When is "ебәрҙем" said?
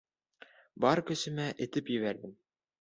2.01-2.37